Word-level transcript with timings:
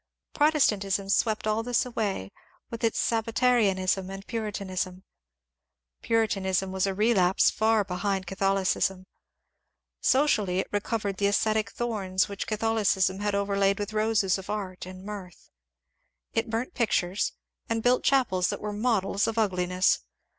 Protestant 0.33 0.83
ism 0.83 1.09
swept 1.09 1.45
all 1.45 1.61
this 1.61 1.85
away 1.85 2.31
with 2.71 2.83
its 2.83 2.97
Sabbatarianism 2.97 4.09
and 4.09 4.25
Puri 4.25 4.51
tanism. 4.51 5.03
Puritanism 6.01 6.71
was 6.71 6.87
a 6.87 6.95
relapse 6.95 7.51
far 7.51 7.83
behind 7.83 8.25
Catholicism. 8.25 9.05
Socially 9.99 10.57
it 10.57 10.69
recovered 10.71 11.17
the 11.17 11.27
ascetic 11.27 11.69
thorns 11.71 12.27
which 12.27 12.47
Catholicism 12.47 13.19
had 13.19 13.35
overlaid 13.35 13.77
with 13.77 13.93
roses 13.93 14.39
of 14.39 14.49
art 14.49 14.87
and 14.87 15.03
mirth. 15.05 15.51
It 16.33 16.49
burnt 16.49 16.73
pictures 16.73 17.33
and 17.69 17.83
built 17.83 18.03
chapels 18.03 18.47
that 18.47 18.59
were 18.59 18.73
models 18.73 19.27
of 19.27 19.37
ugliness. 19.37 19.99